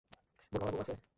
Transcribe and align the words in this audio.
বোরকাওয়ালা 0.51 0.71
বউও 0.73 0.81
আছে? 0.83 0.93